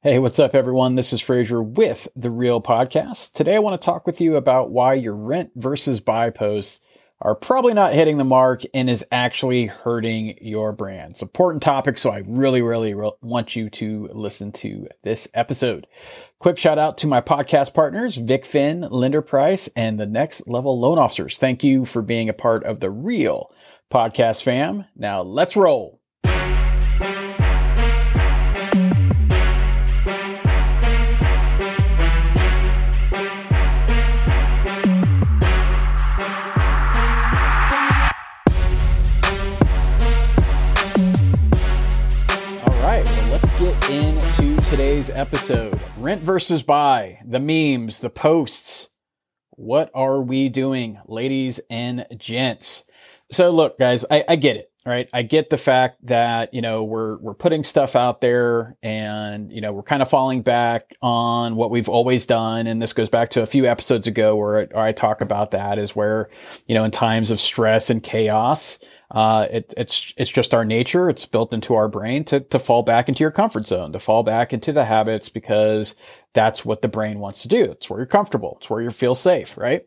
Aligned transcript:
Hey, 0.00 0.20
what's 0.20 0.38
up, 0.38 0.54
everyone? 0.54 0.94
This 0.94 1.12
is 1.12 1.20
Frazier 1.20 1.60
with 1.60 2.06
the 2.14 2.30
Real 2.30 2.62
Podcast. 2.62 3.32
Today, 3.32 3.56
I 3.56 3.58
want 3.58 3.80
to 3.80 3.84
talk 3.84 4.06
with 4.06 4.20
you 4.20 4.36
about 4.36 4.70
why 4.70 4.94
your 4.94 5.16
rent 5.16 5.50
versus 5.56 5.98
buy 5.98 6.30
posts 6.30 6.86
are 7.20 7.34
probably 7.34 7.74
not 7.74 7.92
hitting 7.94 8.16
the 8.16 8.22
mark 8.22 8.62
and 8.72 8.88
is 8.88 9.04
actually 9.10 9.66
hurting 9.66 10.38
your 10.40 10.70
brand. 10.70 11.10
It's 11.10 11.22
an 11.22 11.26
important 11.26 11.64
topic, 11.64 11.98
so 11.98 12.10
I 12.10 12.22
really, 12.28 12.62
really 12.62 12.94
re- 12.94 13.10
want 13.22 13.56
you 13.56 13.68
to 13.70 14.08
listen 14.12 14.52
to 14.52 14.86
this 15.02 15.26
episode. 15.34 15.88
Quick 16.38 16.58
shout 16.58 16.78
out 16.78 16.96
to 16.98 17.08
my 17.08 17.20
podcast 17.20 17.74
partners, 17.74 18.14
Vic 18.14 18.46
Finn, 18.46 18.86
Lender 18.88 19.20
Price, 19.20 19.68
and 19.74 19.98
the 19.98 20.06
Next 20.06 20.46
Level 20.46 20.78
Loan 20.78 20.98
Officers. 20.98 21.38
Thank 21.38 21.64
you 21.64 21.84
for 21.84 22.02
being 22.02 22.28
a 22.28 22.32
part 22.32 22.62
of 22.62 22.78
the 22.78 22.90
Real 22.90 23.50
Podcast 23.92 24.44
fam. 24.44 24.84
Now, 24.94 25.22
let's 25.22 25.56
roll. 25.56 25.98
Today's 44.78 45.10
episode 45.10 45.76
rent 45.98 46.22
versus 46.22 46.62
buy, 46.62 47.18
the 47.26 47.40
memes, 47.40 47.98
the 47.98 48.08
posts. 48.08 48.90
What 49.56 49.90
are 49.92 50.20
we 50.20 50.48
doing, 50.48 51.00
ladies 51.08 51.58
and 51.68 52.06
gents? 52.16 52.84
So, 53.32 53.50
look, 53.50 53.76
guys, 53.80 54.04
I, 54.08 54.22
I 54.28 54.36
get 54.36 54.56
it, 54.56 54.70
right? 54.86 55.10
I 55.12 55.22
get 55.22 55.50
the 55.50 55.56
fact 55.56 56.06
that 56.06 56.54
you 56.54 56.62
know 56.62 56.84
we're 56.84 57.16
we're 57.16 57.34
putting 57.34 57.64
stuff 57.64 57.96
out 57.96 58.20
there, 58.20 58.76
and 58.80 59.50
you 59.50 59.60
know 59.60 59.72
we're 59.72 59.82
kind 59.82 60.00
of 60.00 60.08
falling 60.08 60.42
back 60.42 60.94
on 61.02 61.56
what 61.56 61.72
we've 61.72 61.88
always 61.88 62.24
done. 62.24 62.68
And 62.68 62.80
this 62.80 62.92
goes 62.92 63.10
back 63.10 63.30
to 63.30 63.42
a 63.42 63.46
few 63.46 63.66
episodes 63.66 64.06
ago 64.06 64.36
where, 64.36 64.60
it, 64.60 64.70
where 64.72 64.84
I 64.84 64.92
talk 64.92 65.20
about 65.20 65.50
that 65.50 65.80
is 65.80 65.96
where 65.96 66.28
you 66.68 66.76
know 66.76 66.84
in 66.84 66.92
times 66.92 67.32
of 67.32 67.40
stress 67.40 67.90
and 67.90 68.00
chaos, 68.00 68.78
uh, 69.10 69.46
it, 69.50 69.72
it's 69.76 70.12
it's 70.16 70.30
just 70.30 70.52
our 70.52 70.64
nature. 70.64 71.08
It's 71.08 71.24
built 71.24 71.54
into 71.54 71.74
our 71.74 71.88
brain 71.88 72.24
to 72.24 72.40
to 72.40 72.58
fall 72.58 72.82
back 72.82 73.08
into 73.08 73.20
your 73.20 73.30
comfort 73.30 73.66
zone, 73.66 73.92
to 73.92 73.98
fall 73.98 74.22
back 74.22 74.52
into 74.52 74.72
the 74.72 74.84
habits 74.84 75.28
because 75.28 75.94
that's 76.34 76.64
what 76.64 76.82
the 76.82 76.88
brain 76.88 77.18
wants 77.18 77.42
to 77.42 77.48
do. 77.48 77.64
It's 77.64 77.88
where 77.88 78.00
you're 78.00 78.06
comfortable. 78.06 78.58
It's 78.60 78.68
where 78.68 78.82
you 78.82 78.90
feel 78.90 79.14
safe, 79.14 79.56
right? 79.56 79.86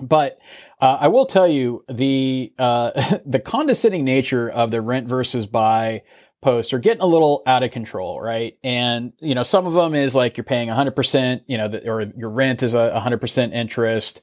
But 0.00 0.38
uh, 0.80 0.98
I 1.00 1.08
will 1.08 1.26
tell 1.26 1.46
you 1.46 1.84
the 1.88 2.52
uh, 2.58 3.18
the 3.26 3.40
condescending 3.40 4.04
nature 4.04 4.50
of 4.50 4.72
the 4.72 4.80
rent 4.80 5.06
versus 5.06 5.46
buy 5.46 6.02
posts 6.42 6.72
are 6.74 6.78
getting 6.78 7.02
a 7.02 7.06
little 7.06 7.42
out 7.46 7.62
of 7.62 7.70
control, 7.70 8.20
right? 8.20 8.58
And 8.62 9.14
you 9.20 9.34
know, 9.34 9.44
some 9.44 9.64
of 9.66 9.72
them 9.72 9.94
is 9.94 10.14
like 10.14 10.36
you're 10.36 10.44
paying 10.44 10.68
100%, 10.68 11.42
you 11.46 11.56
know, 11.56 11.68
the, 11.68 11.88
or 11.88 12.02
your 12.02 12.28
rent 12.28 12.62
is 12.62 12.74
a 12.74 13.02
100% 13.02 13.54
interest 13.54 14.20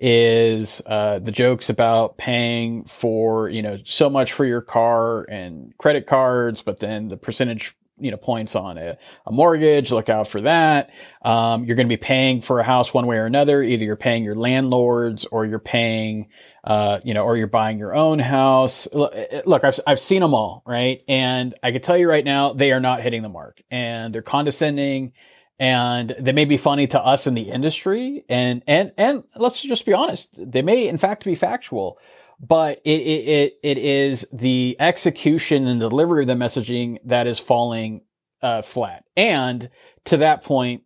is 0.00 0.80
uh, 0.86 1.18
the 1.18 1.30
jokes 1.30 1.68
about 1.68 2.16
paying 2.16 2.84
for 2.84 3.50
you 3.50 3.60
know 3.60 3.76
so 3.84 4.08
much 4.08 4.32
for 4.32 4.46
your 4.46 4.62
car 4.62 5.22
and 5.24 5.76
credit 5.76 6.06
cards, 6.06 6.62
but 6.62 6.80
then 6.80 7.08
the 7.08 7.16
percentage 7.16 7.76
you 8.00 8.10
know 8.10 8.16
points 8.16 8.56
on 8.56 8.78
a, 8.78 8.96
a 9.26 9.32
mortgage. 9.32 9.92
Look 9.92 10.08
out 10.08 10.28
for 10.28 10.40
that. 10.42 10.90
Um, 11.22 11.64
you're 11.64 11.76
going 11.76 11.88
to 11.88 11.92
be 11.92 11.96
paying 11.96 12.40
for 12.40 12.60
a 12.60 12.64
house 12.64 12.92
one 12.94 13.06
way 13.06 13.16
or 13.16 13.26
another. 13.26 13.62
Either 13.62 13.84
you're 13.84 13.96
paying 13.96 14.24
your 14.24 14.34
landlords 14.34 15.24
or 15.26 15.46
you're 15.46 15.58
paying 15.58 16.28
uh, 16.64 17.00
you 17.04 17.14
know, 17.14 17.24
or 17.24 17.36
you're 17.36 17.46
buying 17.46 17.78
your 17.78 17.94
own 17.94 18.18
house. 18.18 18.86
Look, 18.92 19.64
I've, 19.64 19.80
I've 19.86 20.00
seen 20.00 20.20
them 20.20 20.34
all, 20.34 20.62
right? 20.66 21.02
And 21.08 21.54
I 21.62 21.72
can 21.72 21.80
tell 21.80 21.96
you 21.96 22.08
right 22.08 22.24
now, 22.24 22.52
they 22.52 22.72
are 22.72 22.80
not 22.80 23.00
hitting 23.00 23.22
the 23.22 23.30
mark 23.30 23.62
and 23.70 24.14
they're 24.14 24.20
condescending 24.20 25.12
and 25.60 26.16
they 26.18 26.32
may 26.32 26.46
be 26.46 26.56
funny 26.56 26.86
to 26.88 26.98
us 26.98 27.26
in 27.26 27.34
the 27.34 27.50
industry 27.50 28.24
and 28.28 28.62
and 28.66 28.92
and 28.96 29.22
let's 29.36 29.60
just 29.60 29.84
be 29.84 29.92
honest 29.92 30.34
they 30.38 30.62
may 30.62 30.88
in 30.88 30.96
fact 30.96 31.22
be 31.22 31.34
factual 31.34 31.98
but 32.40 32.80
it 32.84 33.00
it 33.00 33.28
it, 33.28 33.58
it 33.62 33.78
is 33.78 34.26
the 34.32 34.76
execution 34.80 35.66
and 35.66 35.78
delivery 35.78 36.22
of 36.22 36.28
the 36.28 36.34
messaging 36.34 36.98
that 37.04 37.26
is 37.26 37.38
falling 37.38 38.02
uh, 38.42 38.62
flat. 38.62 39.04
And 39.16 39.68
to 40.06 40.18
that 40.18 40.42
point 40.42 40.82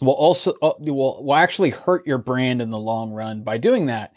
will 0.00 0.12
also 0.12 0.54
uh, 0.62 0.72
will 0.78 1.24
will 1.24 1.34
actually 1.34 1.70
hurt 1.70 2.06
your 2.06 2.18
brand 2.18 2.62
in 2.62 2.70
the 2.70 2.78
long 2.78 3.10
run 3.12 3.42
by 3.42 3.58
doing 3.58 3.86
that. 3.86 4.14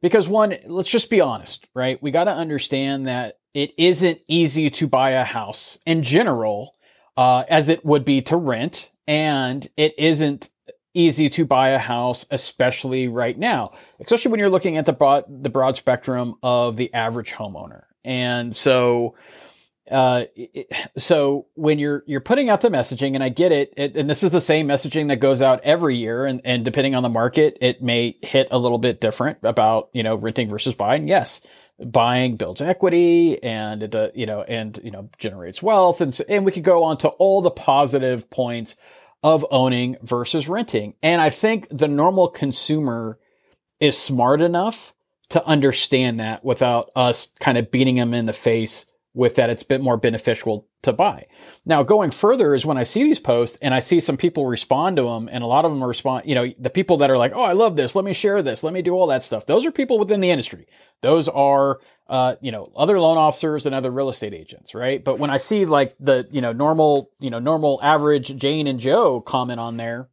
Because 0.00 0.28
one 0.28 0.56
let's 0.66 0.90
just 0.90 1.10
be 1.10 1.20
honest 1.20 1.66
right? 1.74 2.00
We 2.02 2.10
got 2.10 2.24
to 2.24 2.34
understand 2.34 3.06
that 3.06 3.38
it 3.52 3.72
isn't 3.78 4.20
easy 4.28 4.70
to 4.70 4.86
buy 4.86 5.10
a 5.10 5.24
house 5.24 5.78
in 5.86 6.02
general 6.02 6.76
uh, 7.16 7.44
as 7.48 7.68
it 7.68 7.84
would 7.84 8.04
be 8.04 8.22
to 8.22 8.36
rent 8.36 8.90
and 9.06 9.66
it 9.76 9.94
isn't 9.98 10.50
easy 10.94 11.28
to 11.28 11.44
buy 11.44 11.70
a 11.70 11.78
house, 11.78 12.26
especially 12.30 13.08
right 13.08 13.38
now, 13.38 13.72
especially 14.00 14.30
when 14.30 14.40
you're 14.40 14.50
looking 14.50 14.76
at 14.76 14.84
the 14.84 14.92
broad, 14.92 15.24
the 15.28 15.50
broad 15.50 15.76
spectrum 15.76 16.36
of 16.42 16.76
the 16.76 16.92
average 16.94 17.32
homeowner. 17.32 17.82
And 18.04 18.54
so, 18.54 19.16
uh, 19.90 20.24
so 20.96 21.46
when 21.54 21.78
you're 21.78 22.04
you're 22.06 22.20
putting 22.20 22.48
out 22.48 22.62
the 22.62 22.68
messaging, 22.68 23.14
and 23.14 23.22
I 23.22 23.28
get 23.28 23.52
it, 23.52 23.74
it, 23.76 23.96
and 23.96 24.08
this 24.08 24.22
is 24.22 24.32
the 24.32 24.40
same 24.40 24.66
messaging 24.66 25.08
that 25.08 25.16
goes 25.16 25.42
out 25.42 25.60
every 25.62 25.96
year, 25.96 26.24
and 26.24 26.40
and 26.44 26.64
depending 26.64 26.94
on 26.94 27.02
the 27.02 27.08
market, 27.08 27.58
it 27.60 27.82
may 27.82 28.16
hit 28.22 28.48
a 28.50 28.58
little 28.58 28.78
bit 28.78 29.00
different 29.00 29.38
about 29.42 29.90
you 29.92 30.02
know 30.02 30.14
renting 30.14 30.48
versus 30.48 30.74
buying. 30.74 31.06
Yes, 31.08 31.42
buying 31.78 32.36
builds 32.36 32.60
equity 32.60 33.42
and 33.42 33.82
it 33.82 33.94
uh, 33.94 34.08
you 34.14 34.26
know 34.26 34.42
and 34.42 34.80
you 34.84 34.90
know 34.90 35.08
generates 35.18 35.62
wealth 35.62 36.00
and 36.00 36.18
and 36.28 36.44
we 36.44 36.52
could 36.52 36.62
go 36.62 36.84
on 36.84 36.96
to 36.96 37.08
all 37.08 37.42
the 37.42 37.50
positive 37.50 38.30
points 38.30 38.76
of 39.24 39.44
owning 39.50 39.96
versus 40.02 40.48
renting. 40.48 40.94
And 41.02 41.20
i 41.20 41.30
think 41.30 41.66
the 41.70 41.88
normal 41.88 42.28
consumer 42.28 43.18
is 43.80 43.98
smart 43.98 44.40
enough 44.40 44.94
to 45.30 45.44
understand 45.46 46.20
that 46.20 46.44
without 46.44 46.90
us 46.94 47.28
kind 47.40 47.58
of 47.58 47.70
beating 47.70 47.96
them 47.96 48.14
in 48.14 48.26
the 48.26 48.32
face 48.32 48.86
with 49.14 49.36
that 49.36 49.48
it's 49.48 49.62
a 49.62 49.66
bit 49.66 49.80
more 49.80 49.96
beneficial 49.96 50.68
to 50.82 50.92
buy. 50.92 51.26
Now, 51.64 51.82
going 51.82 52.10
further 52.10 52.54
is 52.54 52.66
when 52.66 52.76
I 52.76 52.82
see 52.82 53.04
these 53.04 53.20
posts 53.20 53.56
and 53.62 53.72
I 53.72 53.78
see 53.78 54.00
some 54.00 54.16
people 54.16 54.46
respond 54.46 54.96
to 54.96 55.04
them, 55.04 55.28
and 55.30 55.42
a 55.42 55.46
lot 55.46 55.64
of 55.64 55.70
them 55.70 55.82
respond, 55.82 56.26
you 56.26 56.34
know, 56.34 56.52
the 56.58 56.68
people 56.68 56.96
that 56.98 57.10
are 57.10 57.16
like, 57.16 57.32
oh, 57.34 57.42
I 57.42 57.52
love 57.52 57.76
this, 57.76 57.94
let 57.94 58.04
me 58.04 58.12
share 58.12 58.42
this, 58.42 58.62
let 58.62 58.74
me 58.74 58.82
do 58.82 58.92
all 58.92 59.06
that 59.06 59.22
stuff. 59.22 59.46
Those 59.46 59.64
are 59.64 59.70
people 59.70 59.98
within 59.98 60.20
the 60.20 60.30
industry. 60.30 60.66
Those 61.00 61.28
are, 61.28 61.80
uh, 62.08 62.34
you 62.40 62.50
know, 62.50 62.70
other 62.76 63.00
loan 63.00 63.16
officers 63.16 63.66
and 63.66 63.74
other 63.74 63.90
real 63.90 64.08
estate 64.08 64.34
agents, 64.34 64.74
right? 64.74 65.02
But 65.02 65.18
when 65.18 65.30
I 65.30 65.36
see 65.36 65.64
like 65.64 65.94
the, 66.00 66.26
you 66.30 66.40
know, 66.40 66.52
normal, 66.52 67.10
you 67.20 67.30
know, 67.30 67.38
normal 67.38 67.78
average 67.82 68.36
Jane 68.36 68.66
and 68.66 68.80
Joe 68.80 69.20
comment 69.20 69.60
on 69.60 69.76
there 69.76 70.08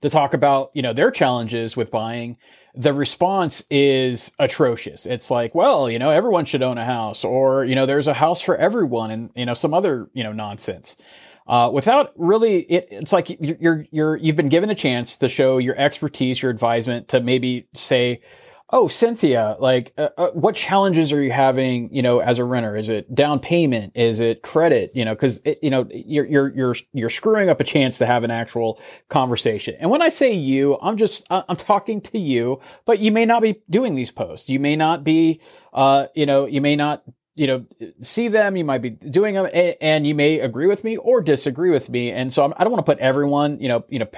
to 0.00 0.10
talk 0.10 0.34
about, 0.34 0.70
you 0.74 0.82
know, 0.82 0.92
their 0.92 1.10
challenges 1.10 1.76
with 1.76 1.90
buying, 1.90 2.36
the 2.74 2.92
response 2.92 3.62
is 3.70 4.32
atrocious. 4.38 5.06
It's 5.06 5.30
like, 5.30 5.54
well, 5.54 5.88
you 5.90 5.98
know, 5.98 6.10
everyone 6.10 6.44
should 6.44 6.62
own 6.62 6.78
a 6.78 6.84
house, 6.84 7.24
or 7.24 7.64
you 7.64 7.74
know, 7.74 7.86
there's 7.86 8.08
a 8.08 8.14
house 8.14 8.40
for 8.40 8.56
everyone, 8.56 9.10
and 9.10 9.30
you 9.34 9.46
know, 9.46 9.54
some 9.54 9.72
other 9.72 10.08
you 10.12 10.24
know 10.24 10.32
nonsense. 10.32 10.96
Uh, 11.46 11.70
without 11.72 12.12
really, 12.16 12.60
it, 12.62 12.88
it's 12.90 13.12
like 13.12 13.36
you're 13.40 13.86
you're 13.90 14.16
you've 14.16 14.36
been 14.36 14.48
given 14.48 14.70
a 14.70 14.74
chance 14.74 15.18
to 15.18 15.28
show 15.28 15.58
your 15.58 15.76
expertise, 15.76 16.42
your 16.42 16.50
advisement, 16.50 17.08
to 17.08 17.20
maybe 17.20 17.68
say, 17.74 18.20
oh 18.74 18.88
cynthia 18.88 19.56
like 19.60 19.94
uh, 19.96 20.08
uh, 20.18 20.30
what 20.32 20.54
challenges 20.54 21.12
are 21.12 21.22
you 21.22 21.30
having 21.30 21.88
you 21.94 22.02
know 22.02 22.18
as 22.18 22.38
a 22.38 22.44
renter? 22.44 22.76
Is 22.76 22.90
it 22.90 23.14
down 23.14 23.38
payment? 23.38 23.92
Is 23.94 24.20
it 24.20 24.42
credit? 24.42 24.90
You 24.94 25.04
know 25.04 25.14
because 25.14 25.40
you 25.62 25.70
know 25.70 25.88
you're 25.90 26.26
you're 26.26 26.54
you're 26.54 26.74
you're 26.92 27.08
screwing 27.08 27.48
up 27.48 27.60
a 27.60 27.64
chance 27.64 27.96
to 27.98 28.06
have 28.06 28.24
an 28.24 28.30
actual 28.30 28.80
conversation. 29.08 29.76
And 29.78 29.90
when 29.90 30.02
i 30.02 30.08
say 30.08 30.34
you 30.34 30.76
i'm 30.82 30.96
just 30.96 31.26
i'm 31.30 31.56
talking 31.56 32.00
to 32.02 32.18
you 32.18 32.60
but 32.84 32.98
you 32.98 33.12
may 33.12 33.24
not 33.24 33.40
be 33.40 33.62
doing 33.70 33.94
these 33.94 34.10
posts. 34.10 34.50
You 34.50 34.58
may 34.58 34.76
not 34.76 35.04
be 35.04 35.40
uh 35.72 36.08
you 36.14 36.26
know 36.26 36.46
you 36.46 36.60
may 36.60 36.74
not 36.74 37.04
you 37.36 37.46
know 37.46 37.64
see 38.00 38.26
them. 38.28 38.56
You 38.56 38.64
might 38.64 38.82
be 38.82 38.90
doing 38.90 39.36
them 39.36 39.48
and 39.80 40.06
you 40.06 40.16
may 40.16 40.40
agree 40.40 40.66
with 40.66 40.82
me 40.82 40.96
or 40.96 41.20
disagree 41.22 41.70
with 41.70 41.88
me. 41.88 42.10
And 42.10 42.32
so 42.32 42.44
i 42.44 42.48
do 42.48 42.54
not 42.58 42.70
want 42.72 42.84
to 42.84 42.92
put 42.92 42.98
everyone 42.98 43.60
you 43.60 43.68
know 43.68 43.84
you 43.88 44.00
know 44.00 44.08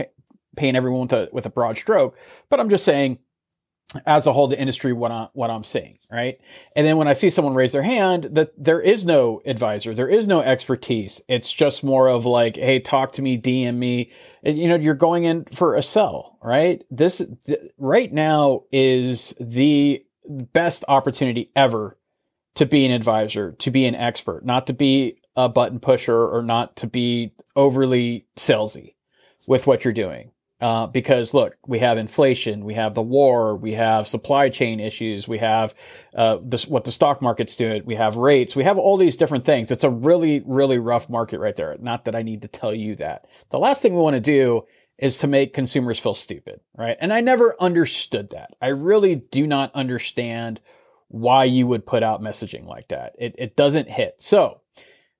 paint 0.56 0.74
everyone 0.76 1.06
to, 1.08 1.28
with 1.32 1.44
a 1.44 1.50
broad 1.50 1.76
stroke 1.76 2.16
but 2.48 2.58
i'm 2.58 2.70
just 2.70 2.82
saying 2.82 3.18
as 4.04 4.26
a 4.26 4.32
whole, 4.32 4.48
the 4.48 4.58
industry, 4.58 4.92
what 4.92 5.12
I'm, 5.12 5.28
what 5.32 5.50
I'm 5.50 5.62
seeing, 5.62 5.98
right? 6.10 6.40
And 6.74 6.86
then 6.86 6.96
when 6.96 7.06
I 7.06 7.12
see 7.12 7.30
someone 7.30 7.54
raise 7.54 7.72
their 7.72 7.82
hand, 7.82 8.24
that 8.32 8.52
there 8.56 8.80
is 8.80 9.06
no 9.06 9.40
advisor, 9.46 9.94
there 9.94 10.08
is 10.08 10.26
no 10.26 10.40
expertise. 10.40 11.20
It's 11.28 11.52
just 11.52 11.84
more 11.84 12.08
of 12.08 12.26
like, 12.26 12.56
hey, 12.56 12.80
talk 12.80 13.12
to 13.12 13.22
me, 13.22 13.38
DM 13.38 13.76
me. 13.76 14.10
And, 14.42 14.58
you 14.58 14.68
know, 14.68 14.74
you're 14.76 14.94
going 14.94 15.24
in 15.24 15.44
for 15.52 15.76
a 15.76 15.82
sell, 15.82 16.38
right? 16.42 16.84
This 16.90 17.22
th- 17.46 17.58
right 17.78 18.12
now 18.12 18.64
is 18.72 19.34
the 19.40 20.04
best 20.28 20.84
opportunity 20.88 21.50
ever 21.54 21.96
to 22.56 22.66
be 22.66 22.84
an 22.84 22.92
advisor, 22.92 23.52
to 23.52 23.70
be 23.70 23.86
an 23.86 23.94
expert, 23.94 24.44
not 24.44 24.66
to 24.66 24.72
be 24.72 25.20
a 25.36 25.48
button 25.48 25.78
pusher 25.78 26.26
or 26.26 26.42
not 26.42 26.76
to 26.76 26.86
be 26.86 27.32
overly 27.54 28.26
salesy 28.36 28.94
with 29.46 29.66
what 29.66 29.84
you're 29.84 29.92
doing. 29.92 30.32
Uh, 30.58 30.86
because 30.86 31.34
look, 31.34 31.56
we 31.66 31.80
have 31.80 31.98
inflation, 31.98 32.64
we 32.64 32.72
have 32.72 32.94
the 32.94 33.02
war, 33.02 33.56
we 33.56 33.72
have 33.72 34.06
supply 34.06 34.48
chain 34.48 34.80
issues, 34.80 35.28
we 35.28 35.36
have 35.36 35.74
uh, 36.14 36.38
this, 36.42 36.66
what 36.66 36.84
the 36.84 36.90
stock 36.90 37.20
market's 37.20 37.56
doing, 37.56 37.82
we 37.84 37.94
have 37.94 38.16
rates, 38.16 38.56
we 38.56 38.64
have 38.64 38.78
all 38.78 38.96
these 38.96 39.18
different 39.18 39.44
things. 39.44 39.70
It's 39.70 39.84
a 39.84 39.90
really, 39.90 40.42
really 40.46 40.78
rough 40.78 41.10
market 41.10 41.40
right 41.40 41.54
there. 41.54 41.76
Not 41.78 42.06
that 42.06 42.16
I 42.16 42.22
need 42.22 42.40
to 42.40 42.48
tell 42.48 42.74
you 42.74 42.96
that. 42.96 43.26
The 43.50 43.58
last 43.58 43.82
thing 43.82 43.94
we 43.94 44.00
want 44.00 44.14
to 44.14 44.20
do 44.20 44.64
is 44.96 45.18
to 45.18 45.26
make 45.26 45.52
consumers 45.52 45.98
feel 45.98 46.14
stupid, 46.14 46.60
right? 46.74 46.96
And 47.00 47.12
I 47.12 47.20
never 47.20 47.54
understood 47.60 48.30
that. 48.30 48.54
I 48.62 48.68
really 48.68 49.16
do 49.16 49.46
not 49.46 49.74
understand 49.74 50.60
why 51.08 51.44
you 51.44 51.66
would 51.66 51.84
put 51.84 52.02
out 52.02 52.22
messaging 52.22 52.66
like 52.66 52.88
that. 52.88 53.12
It, 53.18 53.34
it 53.36 53.56
doesn't 53.56 53.90
hit. 53.90 54.14
So 54.18 54.62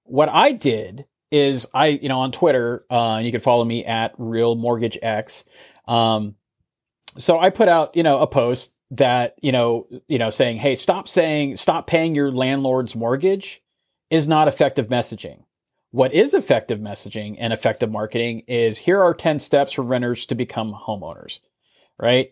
what 0.05 0.31
I 0.31 0.53
did 0.53 1.05
is 1.31 1.67
I, 1.75 1.87
you 1.87 2.09
know, 2.09 2.21
on 2.21 2.33
Twitter, 2.33 2.85
uh, 2.91 3.21
you 3.23 3.31
can 3.31 3.41
follow 3.41 3.65
me 3.65 3.85
at 3.85 4.15
Real 4.19 4.55
Mortgage 4.55 4.99
X. 5.03 5.45
Um, 5.87 6.37
so 7.19 7.39
I 7.39 7.51
put 7.51 7.69
out, 7.69 7.97
you 7.97 8.03
know, 8.03 8.21
a 8.21 8.27
post 8.27 8.73
that, 8.93 9.35
you 9.43 9.53
know, 9.53 9.87
you 10.07 10.19
know, 10.19 10.31
saying, 10.31 10.59
hey, 10.59 10.75
stop 10.75 11.09
saying, 11.09 11.57
stop 11.57 11.87
paying 11.87 12.15
your 12.15 12.31
landlord's 12.31 12.95
mortgage 12.95 13.63
is 14.11 14.29
not 14.29 14.49
effective 14.49 14.89
messaging. 14.89 15.43
What 15.91 16.13
is 16.13 16.35
effective 16.35 16.79
messaging 16.79 17.37
and 17.39 17.53
effective 17.53 17.91
marketing 17.91 18.43
is 18.47 18.79
here 18.79 19.03
are 19.03 19.15
10 19.15 19.41
steps 19.41 19.73
for 19.73 19.83
renters 19.83 20.27
to 20.27 20.35
become 20.35 20.73
homeowners, 20.73 21.41
right? 21.99 22.31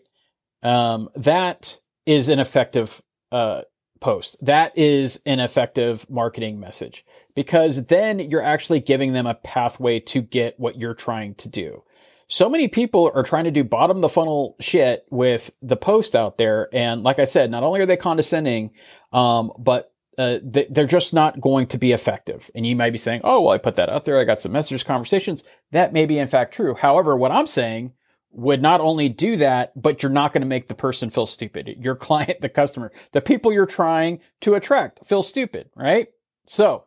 Um, 0.61 1.09
that 1.15 1.79
is 2.05 2.29
an 2.29 2.39
effective 2.39 3.01
uh, 3.31 3.61
post. 3.99 4.37
That 4.41 4.77
is 4.77 5.19
an 5.25 5.39
effective 5.39 6.09
marketing 6.09 6.59
message 6.59 7.05
because 7.35 7.85
then 7.85 8.19
you're 8.19 8.43
actually 8.43 8.79
giving 8.79 9.13
them 9.13 9.25
a 9.25 9.35
pathway 9.35 9.99
to 9.99 10.21
get 10.21 10.59
what 10.59 10.79
you're 10.79 10.93
trying 10.93 11.35
to 11.35 11.49
do. 11.49 11.83
So 12.27 12.49
many 12.49 12.67
people 12.67 13.11
are 13.13 13.23
trying 13.23 13.43
to 13.43 13.51
do 13.51 13.63
bottom 13.63 14.01
the 14.01 14.09
funnel 14.09 14.55
shit 14.59 15.05
with 15.11 15.51
the 15.61 15.77
post 15.77 16.15
out 16.15 16.37
there. 16.37 16.69
And 16.73 17.03
like 17.03 17.19
I 17.19 17.25
said, 17.25 17.51
not 17.51 17.63
only 17.63 17.81
are 17.81 17.85
they 17.85 17.97
condescending, 17.97 18.71
um, 19.13 19.51
but 19.59 19.93
uh, 20.17 20.37
they're 20.41 20.85
just 20.85 21.13
not 21.13 21.39
going 21.41 21.67
to 21.67 21.77
be 21.77 21.91
effective. 21.91 22.49
And 22.55 22.65
you 22.65 22.75
might 22.75 22.91
be 22.91 22.97
saying, 22.97 23.21
oh, 23.23 23.41
well, 23.41 23.53
I 23.53 23.57
put 23.57 23.75
that 23.75 23.89
out 23.89 24.05
there. 24.05 24.19
I 24.19 24.23
got 24.23 24.41
some 24.41 24.53
messages, 24.53 24.83
conversations. 24.83 25.43
That 25.71 25.93
may 25.93 26.05
be 26.05 26.17
in 26.17 26.27
fact 26.27 26.53
true. 26.53 26.73
However, 26.73 27.15
what 27.15 27.31
I'm 27.31 27.47
saying 27.47 27.93
would 28.35 28.61
not 28.61 28.81
only 28.81 29.07
do 29.07 29.37
that, 29.37 29.71
but 29.81 30.03
you're 30.03 30.11
not 30.11 30.33
going 30.33 30.41
to 30.41 30.47
make 30.47 30.67
the 30.67 30.75
person 30.75 31.09
feel 31.09 31.25
stupid. 31.25 31.77
Your 31.79 31.95
client, 31.95 32.37
the 32.41 32.49
customer, 32.49 32.91
the 33.13 33.21
people 33.21 33.51
you're 33.51 33.65
trying 33.65 34.19
to 34.41 34.55
attract 34.55 35.05
feel 35.05 35.21
stupid, 35.21 35.69
right? 35.75 36.09
So 36.45 36.83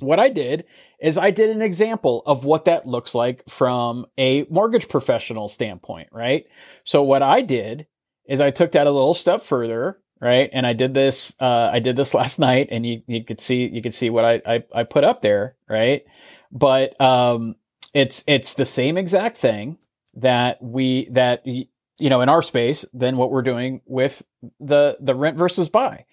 what 0.00 0.18
I 0.18 0.30
did 0.30 0.64
is 0.98 1.18
I 1.18 1.30
did 1.30 1.50
an 1.50 1.60
example 1.60 2.22
of 2.24 2.44
what 2.44 2.64
that 2.64 2.86
looks 2.86 3.14
like 3.14 3.42
from 3.48 4.06
a 4.16 4.44
mortgage 4.44 4.88
professional 4.88 5.46
standpoint, 5.46 6.08
right? 6.10 6.46
So 6.84 7.02
what 7.02 7.22
I 7.22 7.42
did 7.42 7.86
is 8.26 8.40
I 8.40 8.50
took 8.50 8.72
that 8.72 8.86
a 8.86 8.90
little 8.90 9.14
step 9.14 9.42
further, 9.42 9.98
right? 10.20 10.48
And 10.52 10.66
I 10.66 10.72
did 10.72 10.94
this, 10.94 11.34
uh, 11.38 11.68
I 11.70 11.80
did 11.80 11.96
this 11.96 12.14
last 12.14 12.38
night 12.38 12.68
and 12.70 12.86
you, 12.86 13.02
you 13.06 13.24
could 13.24 13.40
see, 13.40 13.68
you 13.68 13.82
could 13.82 13.94
see 13.94 14.08
what 14.08 14.24
I, 14.24 14.40
I, 14.46 14.64
I 14.74 14.82
put 14.84 15.04
up 15.04 15.20
there, 15.20 15.56
right? 15.68 16.04
But, 16.50 16.98
um, 16.98 17.56
it's, 17.92 18.24
it's 18.26 18.54
the 18.54 18.64
same 18.64 18.96
exact 18.96 19.36
thing 19.36 19.76
that 20.14 20.62
we 20.62 21.08
that 21.10 21.46
you 21.46 21.66
know 22.00 22.20
in 22.20 22.28
our 22.28 22.42
space 22.42 22.84
than 22.92 23.16
what 23.16 23.30
we're 23.30 23.42
doing 23.42 23.80
with 23.86 24.22
the 24.60 24.96
the 25.00 25.14
rent 25.14 25.36
versus 25.36 25.68
buy. 25.68 26.04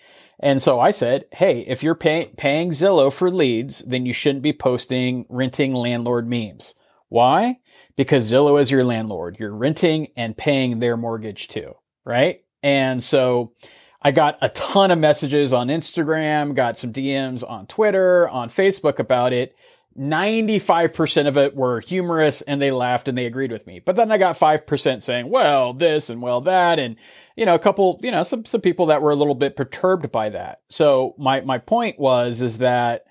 And 0.41 0.61
so 0.61 0.79
I 0.79 0.91
said, 0.91 1.25
hey, 1.33 1.65
if 1.67 1.83
you're 1.83 1.95
pay, 1.95 2.31
paying 2.37 2.71
Zillow 2.71 3.11
for 3.11 3.29
leads, 3.29 3.79
then 3.79 4.05
you 4.05 4.13
shouldn't 4.13 4.41
be 4.41 4.53
posting 4.53 5.25
renting 5.27 5.73
landlord 5.73 6.29
memes. 6.29 6.75
Why? 7.09 7.59
Because 7.97 8.31
Zillow 8.31 8.61
is 8.61 8.71
your 8.71 8.85
landlord. 8.85 9.37
You're 9.37 9.53
renting 9.53 10.07
and 10.15 10.37
paying 10.37 10.79
their 10.79 10.95
mortgage 10.95 11.49
too, 11.49 11.73
right? 12.05 12.41
And 12.63 13.03
so 13.03 13.53
I 14.01 14.11
got 14.11 14.37
a 14.41 14.49
ton 14.49 14.91
of 14.91 14.99
messages 14.99 15.51
on 15.51 15.67
Instagram, 15.67 16.55
got 16.55 16.77
some 16.77 16.93
DMs 16.93 17.43
on 17.47 17.67
Twitter, 17.67 18.29
on 18.29 18.47
Facebook 18.47 18.99
about 18.99 19.33
it. 19.33 19.55
95% 19.99 21.27
of 21.27 21.37
it 21.37 21.55
were 21.55 21.81
humorous 21.81 22.41
and 22.43 22.61
they 22.61 22.71
laughed 22.71 23.07
and 23.07 23.17
they 23.17 23.25
agreed 23.25 23.51
with 23.51 23.67
me. 23.67 23.79
But 23.79 23.95
then 23.97 24.11
I 24.11 24.17
got 24.17 24.39
5% 24.39 25.01
saying, 25.01 25.29
well, 25.29 25.73
this 25.73 26.09
and 26.09 26.21
well, 26.21 26.39
that. 26.41 26.79
And, 26.79 26.95
you 27.35 27.45
know, 27.45 27.55
a 27.55 27.59
couple, 27.59 27.99
you 28.01 28.11
know, 28.11 28.23
some, 28.23 28.45
some 28.45 28.61
people 28.61 28.85
that 28.87 29.01
were 29.01 29.11
a 29.11 29.15
little 29.15 29.35
bit 29.35 29.57
perturbed 29.57 30.11
by 30.11 30.29
that. 30.29 30.61
So 30.69 31.15
my, 31.17 31.41
my 31.41 31.57
point 31.57 31.99
was, 31.99 32.41
is 32.41 32.59
that, 32.59 33.05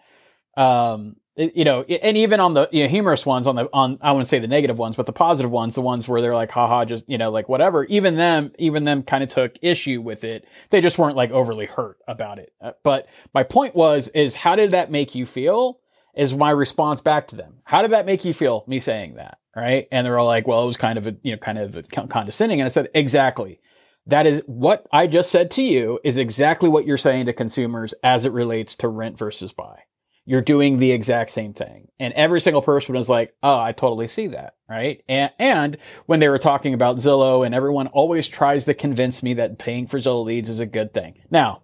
um, 0.56 1.17
you 1.37 1.64
know, 1.64 1.82
and 1.82 2.17
even 2.17 2.40
on 2.40 2.55
the 2.55 2.69
you 2.73 2.82
know, 2.82 2.88
humorous 2.88 3.25
ones, 3.25 3.46
on 3.46 3.55
the 3.55 3.69
on 3.73 3.96
I 4.00 4.11
wouldn't 4.11 4.26
say 4.26 4.40
the 4.40 4.49
negative 4.49 4.76
ones, 4.76 4.96
but 4.96 5.06
the 5.06 5.12
positive 5.12 5.52
ones, 5.52 5.76
the 5.76 5.82
ones 5.82 6.08
where 6.08 6.20
they're 6.20 6.35
like, 6.35 6.50
haha, 6.50 6.85
just 6.85 7.08
you 7.08 7.17
know, 7.17 7.31
like 7.31 7.49
whatever. 7.49 7.85
Even 7.85 8.17
them, 8.17 8.50
even 8.58 8.82
them, 8.82 9.05
kind 9.05 9.23
of 9.23 9.31
took 9.31 9.55
issue 9.62 10.00
with 10.00 10.25
it. 10.25 10.49
They 10.70 10.81
just 10.81 10.99
weren't 10.99 11.17
like 11.17 11.31
overly 11.31 11.67
hurt 11.67 11.99
about 12.08 12.40
it. 12.40 12.52
Uh, 12.61 12.73
but 12.82 13.06
my 13.35 13.44
point 13.44 13.76
was, 13.76 14.08
is 14.08 14.35
how 14.35 14.56
did 14.56 14.73
that 14.73 14.90
make 14.90 15.14
you 15.14 15.25
feel? 15.25 15.79
Is 16.19 16.35
my 16.35 16.50
response 16.50 17.00
back 17.00 17.29
to 17.29 17.37
them. 17.37 17.55
How 17.65 17.81
did 17.81 17.93
that 17.93 18.05
make 18.05 18.25
you 18.25 18.35
feel, 18.35 18.65
me 18.67 18.81
saying 18.81 19.15
that? 19.15 19.38
Right. 19.55 19.87
And 19.91 20.05
they're 20.05 20.19
all 20.19 20.26
like, 20.26 20.47
well, 20.47 20.62
it 20.62 20.67
was 20.67 20.76
kind 20.76 20.99
of 20.99 21.06
a, 21.06 21.17
you 21.23 21.32
know, 21.32 21.38
kind 21.38 21.59
of 21.59 21.88
condescending. 22.09 22.61
And 22.61 22.67
I 22.67 22.69
said, 22.69 22.88
exactly. 22.94 23.61
That 24.06 24.26
is 24.26 24.43
what 24.47 24.87
I 24.93 25.06
just 25.06 25.31
said 25.31 25.50
to 25.53 25.62
you 25.62 26.00
is 26.03 26.19
exactly 26.19 26.69
what 26.69 26.87
you're 26.87 26.97
saying 26.97 27.26
to 27.26 27.32
consumers 27.32 27.94
as 28.03 28.25
it 28.25 28.32
relates 28.32 28.76
to 28.76 28.88
rent 28.88 29.19
versus 29.19 29.53
buy. 29.53 29.81
You're 30.25 30.43
doing 30.43 30.79
the 30.79 30.93
exact 30.93 31.31
same 31.31 31.55
thing. 31.55 31.88
And 31.99 32.12
every 32.15 32.41
single 32.41 32.62
person 32.62 32.94
was 32.94 33.09
like, 33.09 33.35
oh, 33.43 33.59
I 33.59 33.73
totally 33.73 34.09
see 34.09 34.29
that. 34.29 34.55
Right. 34.69 35.03
And, 35.09 35.31
and 35.38 35.76
when 36.06 36.21
they 36.21 36.29
were 36.29 36.38
talking 36.38 36.75
about 36.75 36.97
Zillow 36.97 37.44
and 37.47 37.55
everyone 37.55 37.87
always 37.88 38.29
tries 38.29 38.64
to 38.67 38.75
convince 38.75 39.23
me 39.23 39.35
that 39.35 39.59
paying 39.59 39.87
for 39.87 39.99
Zillow 39.99 40.25
leads 40.25 40.49
is 40.49 40.61
a 40.61 40.67
good 40.67 40.93
thing. 40.93 41.21
Now, 41.31 41.62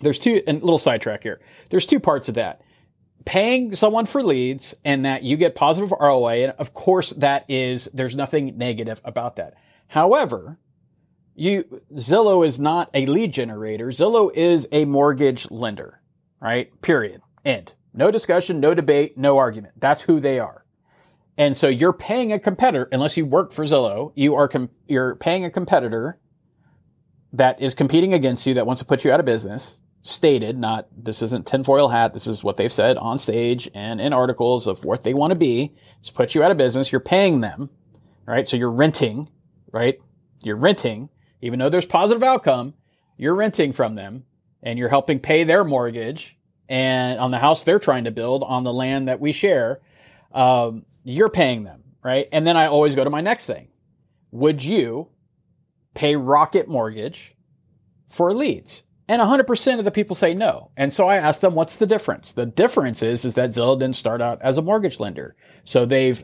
there's 0.00 0.18
two, 0.18 0.42
and 0.46 0.62
little 0.62 0.78
sidetrack 0.78 1.22
here. 1.22 1.40
There's 1.70 1.86
two 1.86 2.00
parts 2.00 2.28
of 2.28 2.36
that 2.36 2.62
paying 3.24 3.74
someone 3.74 4.06
for 4.06 4.22
leads 4.22 4.74
and 4.84 5.04
that 5.04 5.22
you 5.22 5.36
get 5.36 5.54
positive 5.54 5.92
ROI. 5.92 6.44
And 6.44 6.54
of 6.58 6.72
course, 6.72 7.10
that 7.14 7.44
is, 7.48 7.86
there's 7.92 8.16
nothing 8.16 8.56
negative 8.56 9.00
about 9.04 9.36
that. 9.36 9.54
However, 9.88 10.58
you, 11.34 11.82
Zillow 11.94 12.44
is 12.44 12.58
not 12.58 12.90
a 12.94 13.06
lead 13.06 13.32
generator. 13.32 13.88
Zillow 13.88 14.34
is 14.34 14.66
a 14.72 14.84
mortgage 14.84 15.50
lender, 15.50 16.00
right? 16.40 16.80
Period. 16.82 17.22
End. 17.44 17.74
No 17.94 18.10
discussion, 18.10 18.60
no 18.60 18.74
debate, 18.74 19.16
no 19.16 19.38
argument. 19.38 19.74
That's 19.76 20.02
who 20.02 20.20
they 20.20 20.38
are. 20.38 20.64
And 21.36 21.56
so 21.56 21.68
you're 21.68 21.92
paying 21.92 22.32
a 22.32 22.38
competitor, 22.38 22.88
unless 22.90 23.16
you 23.16 23.24
work 23.24 23.52
for 23.52 23.64
Zillow, 23.64 24.12
you 24.16 24.34
are, 24.34 24.48
com- 24.48 24.70
you're 24.86 25.14
paying 25.14 25.44
a 25.44 25.50
competitor 25.50 26.18
that 27.32 27.60
is 27.60 27.74
competing 27.74 28.12
against 28.12 28.46
you 28.46 28.54
that 28.54 28.66
wants 28.66 28.80
to 28.80 28.84
put 28.84 29.04
you 29.04 29.12
out 29.12 29.20
of 29.20 29.26
business 29.26 29.78
stated, 30.02 30.58
not 30.58 30.86
this 30.96 31.22
isn't 31.22 31.46
tinfoil 31.46 31.88
hat. 31.88 32.14
This 32.14 32.26
is 32.26 32.42
what 32.42 32.56
they've 32.56 32.72
said 32.72 32.96
on 32.98 33.18
stage 33.18 33.68
and 33.74 34.00
in 34.00 34.12
articles 34.12 34.66
of 34.66 34.84
what 34.84 35.04
they 35.04 35.14
want 35.14 35.32
to 35.32 35.38
be. 35.38 35.74
Just 36.02 36.14
put 36.14 36.34
you 36.34 36.42
out 36.42 36.50
of 36.50 36.56
business. 36.56 36.92
You're 36.92 37.00
paying 37.00 37.40
them, 37.40 37.70
right? 38.26 38.48
So 38.48 38.56
you're 38.56 38.70
renting, 38.70 39.28
right? 39.72 39.98
You're 40.42 40.56
renting, 40.56 41.10
even 41.42 41.58
though 41.58 41.68
there's 41.68 41.86
positive 41.86 42.22
outcome, 42.22 42.74
you're 43.16 43.34
renting 43.34 43.72
from 43.72 43.96
them 43.96 44.24
and 44.62 44.78
you're 44.78 44.88
helping 44.88 45.18
pay 45.18 45.44
their 45.44 45.64
mortgage 45.64 46.38
and 46.68 47.18
on 47.18 47.30
the 47.30 47.38
house 47.38 47.64
they're 47.64 47.78
trying 47.78 48.04
to 48.04 48.10
build 48.10 48.42
on 48.42 48.64
the 48.64 48.72
land 48.72 49.08
that 49.08 49.20
we 49.20 49.32
share. 49.32 49.80
Um, 50.32 50.84
you're 51.04 51.30
paying 51.30 51.64
them, 51.64 51.82
right? 52.04 52.28
And 52.32 52.46
then 52.46 52.56
I 52.56 52.66
always 52.66 52.94
go 52.94 53.04
to 53.04 53.10
my 53.10 53.20
next 53.20 53.46
thing. 53.46 53.68
Would 54.30 54.62
you 54.62 55.08
pay 55.94 56.16
Rocket 56.16 56.68
Mortgage 56.68 57.34
for 58.06 58.32
leads? 58.34 58.84
And 59.08 59.22
100% 59.22 59.78
of 59.78 59.84
the 59.86 59.90
people 59.90 60.14
say 60.14 60.34
no. 60.34 60.70
And 60.76 60.92
so 60.92 61.08
I 61.08 61.16
asked 61.16 61.40
them, 61.40 61.54
what's 61.54 61.76
the 61.76 61.86
difference? 61.86 62.32
The 62.32 62.44
difference 62.44 63.02
is, 63.02 63.24
is 63.24 63.34
that 63.36 63.50
Zillow 63.50 63.78
didn't 63.78 63.96
start 63.96 64.20
out 64.20 64.40
as 64.42 64.58
a 64.58 64.62
mortgage 64.62 65.00
lender. 65.00 65.34
So 65.64 65.86
they've 65.86 66.22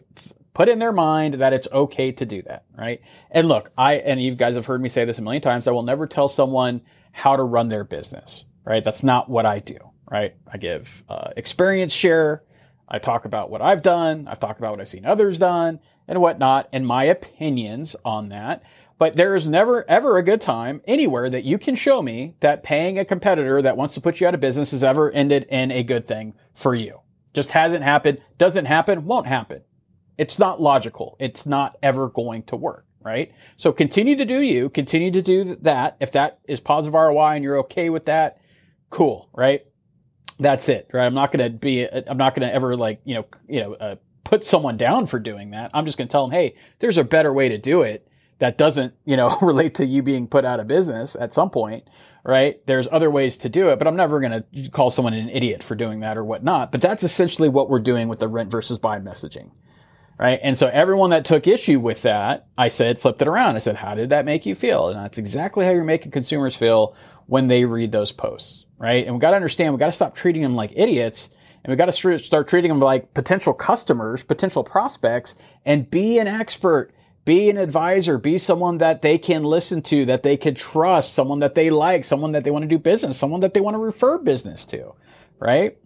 put 0.53 0.69
in 0.69 0.79
their 0.79 0.93
mind 0.93 1.35
that 1.35 1.53
it's 1.55 1.67
okay 1.73 2.12
to 2.12 2.26
do 2.26 2.43
that, 2.43 2.64
right? 2.76 3.00
And 3.31 3.49
look, 3.49 3.73
I, 3.79 3.95
and 3.95 4.23
you 4.23 4.35
guys 4.35 4.55
have 4.55 4.67
heard 4.67 4.83
me 4.83 4.91
say 4.91 5.05
this 5.05 5.19
a 5.19 5.23
million 5.23 5.43
times, 5.43 5.67
I 5.67 5.73
will 5.73 5.83
never 5.83 6.07
tell 6.07 6.29
someone 6.29 6.83
how 7.12 7.37
to 7.37 7.43
run 7.43 7.69
their 7.69 7.85
business, 7.85 8.45
right? 8.64 8.85
That's 8.85 9.03
not 9.03 9.31
what 9.31 9.47
I 9.47 9.61
do, 9.61 9.79
right? 10.11 10.35
I 10.53 10.59
give 10.59 11.05
uh, 11.09 11.31
experience 11.37 11.93
share. 11.93 12.45
I 12.88 12.99
talk 12.99 13.25
about 13.25 13.50
what 13.50 13.62
I've 13.62 13.83
done. 13.83 14.29
I've 14.29 14.41
talked 14.41 14.59
about 14.61 14.73
what 14.73 14.81
I've 14.81 14.88
seen 14.88 15.07
others 15.07 15.38
done 15.38 15.81
and 16.07 16.21
whatnot 16.21 16.69
and 16.73 16.87
my 16.87 17.05
opinions 17.05 17.97
on 18.05 18.29
that. 18.29 18.62
But 18.99 19.17
there 19.17 19.35
is 19.35 19.49
never, 19.49 19.89
ever 19.91 20.19
a 20.19 20.23
good 20.23 20.41
time 20.41 20.81
anywhere 20.87 21.29
that 21.29 21.45
you 21.45 21.59
can 21.59 21.75
show 21.75 22.01
me 22.01 22.37
that 22.41 22.63
paying 22.63 22.99
a 22.99 23.05
competitor 23.05 23.61
that 23.61 23.77
wants 23.77 23.95
to 23.95 24.01
put 24.01 24.21
you 24.21 24.29
out 24.29 24.35
of 24.35 24.41
business 24.41 24.71
has 24.71 24.85
ever 24.85 25.11
ended 25.11 25.45
in 25.49 25.71
a 25.73 25.83
good 25.83 26.07
thing 26.07 26.35
for 26.53 26.75
you. 26.75 27.01
Just 27.33 27.51
hasn't 27.51 27.83
happened, 27.83 28.21
doesn't 28.39 28.67
happen, 28.67 29.05
won't 29.05 29.27
happen. 29.27 29.63
It's 30.17 30.39
not 30.39 30.61
logical. 30.61 31.17
It's 31.19 31.45
not 31.45 31.77
ever 31.83 32.09
going 32.09 32.45
to 32.45 32.57
work, 32.57 32.87
right? 33.03 33.33
So 33.57 33.73
continue 33.73 34.15
to 34.15 34.25
do 34.25 34.41
you, 34.41 34.71
continue 34.71 35.11
to 35.11 35.23
do 35.23 35.57
that. 35.63 35.97
If 35.99 36.13
that 36.13 36.39
is 36.47 36.61
positive 36.61 36.95
ROI 36.95 37.35
and 37.35 37.45
you're 37.45 37.59
okay 37.59 37.91
with 37.91 38.05
that, 38.05 38.41
cool, 38.91 39.29
right? 39.35 39.67
That's 40.39 40.69
it, 40.69 40.89
right? 40.93 41.07
I'm 41.07 41.15
not 41.15 41.33
going 41.33 41.53
to 41.53 41.59
be, 41.59 41.85
I'm 41.85 42.17
not 42.17 42.37
going 42.37 42.49
to 42.49 42.55
ever 42.55 42.77
like, 42.77 43.01
you 43.05 43.17
know, 43.17 43.27
you 43.49 43.61
know, 43.61 43.75
uh, 43.75 43.97
put 44.23 44.45
someone 44.45 44.77
down 44.77 45.07
for 45.07 45.19
doing 45.19 45.51
that. 45.51 45.73
I'm 45.75 45.85
just 45.85 45.99
going 45.99 46.07
to 46.07 46.13
tell 46.13 46.29
them, 46.29 46.33
hey, 46.33 46.55
there's 46.79 46.99
a 46.99 47.05
better 47.05 47.33
way 47.33 47.49
to 47.49 47.59
do 47.59 47.83
it 47.83 48.07
that 48.38 48.59
doesn't, 48.59 48.95
you 49.05 49.17
know, 49.17 49.37
relate 49.43 49.75
to 49.76 49.87
you 49.87 50.03
being 50.03 50.26
put 50.26 50.45
out 50.45 50.61
of 50.61 50.67
business 50.67 51.17
at 51.19 51.33
some 51.33 51.50
point, 51.50 51.88
right? 52.25 52.64
There's 52.67 52.88
other 52.91 53.11
ways 53.11 53.37
to 53.38 53.49
do 53.49 53.71
it, 53.71 53.79
but 53.79 53.87
I'm 53.87 53.97
never 53.97 54.21
going 54.21 54.45
to 54.53 54.71
call 54.71 54.91
someone 54.91 55.14
an 55.14 55.29
idiot 55.29 55.62
for 55.62 55.75
doing 55.75 56.00
that 56.00 56.17
or 56.17 56.25
whatnot. 56.25 56.73
But 56.73 56.81
that's 56.81 57.05
essentially 57.05 57.49
what 57.49 57.69
we're 57.69 57.81
doing 57.81 58.09
with 58.09 58.19
the 58.19 58.29
rent 58.29 58.50
versus 58.50 58.79
buy 58.79 58.99
messaging, 58.99 59.50
right? 60.19 60.41
And 60.43 60.57
so 60.57 60.69
everyone 60.69 61.11
that 61.11 61.25
took 61.25 61.47
issue 61.47 61.81
with 61.81 62.03
that, 62.03 62.47
I 62.57 62.69
said, 62.69 62.99
flipped 62.99 63.23
it 63.23 63.29
around. 63.29 63.57
I 63.57 63.61
said, 63.61 63.76
how 63.76 63.95
did 63.95 64.09
that 64.09 64.25
make 64.25 64.47
you 64.47 64.55
feel? 64.55 64.88
And 64.88 64.99
that's 64.99 65.19
exactly 65.19 65.64
how 65.64 65.73
you're 65.73 65.85
making 65.85 66.12
consumers 66.12 66.57
feel 66.57 66.97
when 67.26 67.47
they 67.47 67.64
read 67.64 67.93
those 67.93 68.12
posts, 68.12 68.64
right? 68.79 69.05
And 69.05 69.14
we 69.14 69.21
got 69.21 69.31
to 69.31 69.37
understand, 69.37 69.73
we 69.75 69.79
got 69.79 69.87
to 69.87 69.93
stop 69.93 70.14
treating 70.14 70.43
them 70.43 70.55
like 70.57 70.73
idiots 70.75 71.31
and 71.64 71.71
we 71.71 71.76
got 71.76 71.91
to 71.91 72.19
start 72.19 72.47
treating 72.47 72.69
them 72.69 72.81
like 72.81 73.14
potential 73.14 73.55
customers, 73.55 74.23
potential 74.23 74.62
prospects, 74.62 75.35
and 75.64 75.91
be 75.91 76.19
an 76.19 76.26
expert, 76.26 76.93
be 77.25 77.49
an 77.49 77.57
advisor, 77.57 78.19
be 78.19 78.38
someone 78.38 78.78
that 78.78 79.02
they 79.02 79.19
can 79.19 79.45
listen 79.45 79.83
to, 79.83 80.04
that 80.07 80.23
they 80.23 80.37
can 80.37 80.54
trust, 80.54 81.14
someone 81.14 81.40
that 81.40 81.54
they 81.54 81.71
like, 81.71 82.04
someone 82.04 82.33
that 82.33 82.45
they 82.45 82.50
want 82.50 82.62
to 82.62 82.69
do 82.69 82.78
business, 82.78 83.19
someone 83.19 83.40
that 83.40 83.54
they 83.54 83.61
want 83.61 83.75
to 83.75 83.78
refer 83.78 84.19
business 84.19 84.64
to, 84.66 84.93
right? 85.38 85.78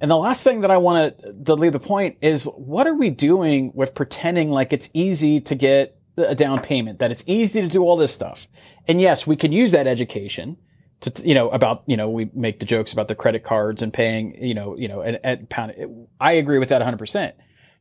And 0.00 0.10
the 0.10 0.16
last 0.16 0.44
thing 0.44 0.60
that 0.60 0.70
I 0.70 0.76
want 0.76 1.18
to, 1.46 1.54
leave 1.54 1.72
the 1.72 1.80
point 1.80 2.18
is 2.20 2.44
what 2.44 2.86
are 2.86 2.94
we 2.94 3.10
doing 3.10 3.72
with 3.74 3.94
pretending 3.94 4.50
like 4.50 4.72
it's 4.72 4.90
easy 4.92 5.40
to 5.40 5.54
get 5.54 5.98
a 6.16 6.34
down 6.34 6.60
payment, 6.60 6.98
that 6.98 7.10
it's 7.10 7.24
easy 7.26 7.62
to 7.62 7.68
do 7.68 7.82
all 7.82 7.96
this 7.96 8.12
stuff? 8.12 8.46
And 8.86 9.00
yes, 9.00 9.26
we 9.26 9.36
can 9.36 9.52
use 9.52 9.72
that 9.72 9.86
education 9.86 10.58
to 11.00 11.28
you 11.28 11.34
know 11.34 11.50
about 11.50 11.82
you 11.86 11.96
know 11.96 12.08
we 12.08 12.30
make 12.32 12.58
the 12.58 12.64
jokes 12.64 12.92
about 12.92 13.08
the 13.08 13.14
credit 13.14 13.44
cards 13.44 13.82
and 13.82 13.92
paying 13.92 14.34
you 14.42 14.54
know 14.54 14.74
you 14.78 14.88
know 14.88 15.02
at, 15.02 15.22
at 15.24 15.48
pound 15.50 15.74
I 16.18 16.32
agree 16.32 16.58
with 16.58 16.70
that 16.70 16.80
100%. 16.80 17.32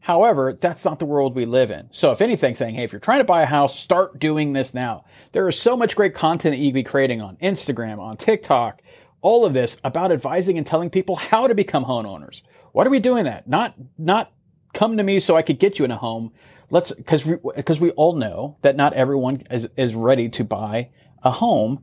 However, 0.05 0.53
that's 0.53 0.85
not 0.85 0.99
the 0.99 1.05
world 1.07 1.33
we 1.33 1.45
live 1.45 1.71
in. 1.71 1.87
So 1.89 2.11
if 2.11 2.21
anything 2.21 2.53
saying, 2.53 2.75
hey, 2.75 2.83
if 2.83 2.93
you're 2.93 2.99
trying 2.99 3.21
to 3.21 3.23
buy 3.23 3.41
a 3.41 3.47
house, 3.47 3.75
start 3.77 4.19
doing 4.19 4.53
this 4.53 4.71
now. 4.71 5.03
There 5.31 5.47
is 5.47 5.59
so 5.59 5.75
much 5.75 5.95
great 5.95 6.13
content 6.13 6.53
that 6.53 6.59
you 6.59 6.69
can 6.69 6.75
be 6.75 6.83
creating 6.83 7.21
on 7.21 7.37
Instagram, 7.37 7.97
on 7.97 8.15
TikTok, 8.15 8.83
all 9.21 9.45
of 9.45 9.53
this 9.53 9.81
about 9.83 10.11
advising 10.11 10.59
and 10.59 10.67
telling 10.67 10.91
people 10.91 11.15
how 11.15 11.47
to 11.47 11.55
become 11.55 11.85
homeowners. 11.85 12.43
What 12.71 12.85
are 12.85 12.91
we 12.91 12.99
doing 12.99 13.23
that? 13.23 13.47
Not 13.47 13.73
not 13.97 14.31
come 14.75 14.95
to 14.97 15.01
me 15.01 15.17
so 15.17 15.35
I 15.35 15.41
could 15.41 15.57
get 15.57 15.79
you 15.79 15.85
in 15.85 15.89
a 15.89 15.97
home. 15.97 16.31
Let's 16.69 16.91
because 16.91 17.25
we, 17.25 17.37
we 17.81 17.89
all 17.91 18.15
know 18.15 18.57
that 18.61 18.75
not 18.75 18.93
everyone 18.93 19.41
is 19.49 19.67
is 19.75 19.95
ready 19.95 20.29
to 20.29 20.43
buy 20.43 20.91
a 21.23 21.31
home 21.31 21.81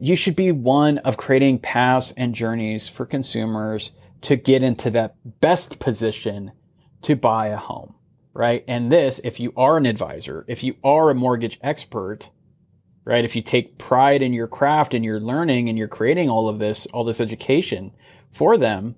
you 0.00 0.16
should 0.16 0.34
be 0.34 0.50
one 0.50 0.98
of 0.98 1.16
creating 1.16 1.60
paths 1.60 2.12
and 2.16 2.34
journeys 2.34 2.88
for 2.88 3.06
consumers 3.06 3.92
to 4.22 4.34
get 4.34 4.60
into 4.60 4.90
that 4.90 5.14
best 5.40 5.78
position 5.78 6.50
to 7.04 7.16
buy 7.16 7.48
a 7.48 7.56
home, 7.56 7.94
right? 8.32 8.64
And 8.66 8.90
this, 8.90 9.20
if 9.24 9.40
you 9.40 9.52
are 9.56 9.76
an 9.76 9.86
advisor, 9.86 10.44
if 10.48 10.64
you 10.64 10.76
are 10.82 11.10
a 11.10 11.14
mortgage 11.14 11.58
expert, 11.62 12.30
right? 13.04 13.24
If 13.24 13.36
you 13.36 13.42
take 13.42 13.78
pride 13.78 14.22
in 14.22 14.32
your 14.32 14.48
craft 14.48 14.94
and 14.94 15.04
your 15.04 15.20
learning 15.20 15.68
and 15.68 15.78
you're 15.78 15.88
creating 15.88 16.30
all 16.30 16.48
of 16.48 16.58
this, 16.58 16.86
all 16.86 17.04
this 17.04 17.20
education 17.20 17.92
for 18.32 18.56
them, 18.56 18.96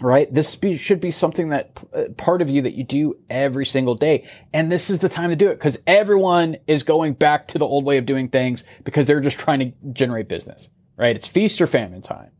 right? 0.00 0.32
This 0.32 0.54
be, 0.56 0.76
should 0.76 1.00
be 1.00 1.10
something 1.10 1.50
that 1.50 1.78
uh, 1.94 2.04
part 2.16 2.42
of 2.42 2.50
you 2.50 2.60
that 2.62 2.74
you 2.74 2.84
do 2.84 3.16
every 3.30 3.64
single 3.64 3.94
day. 3.94 4.28
And 4.52 4.70
this 4.70 4.90
is 4.90 4.98
the 4.98 5.08
time 5.08 5.30
to 5.30 5.36
do 5.36 5.48
it 5.48 5.54
because 5.54 5.78
everyone 5.86 6.56
is 6.66 6.82
going 6.82 7.14
back 7.14 7.48
to 7.48 7.58
the 7.58 7.66
old 7.66 7.84
way 7.84 7.96
of 7.98 8.06
doing 8.06 8.28
things 8.28 8.64
because 8.84 9.06
they're 9.06 9.20
just 9.20 9.38
trying 9.38 9.60
to 9.60 9.72
generate 9.92 10.28
business, 10.28 10.68
right? 10.96 11.16
It's 11.16 11.28
feast 11.28 11.60
or 11.60 11.66
famine 11.66 12.02
time. 12.02 12.30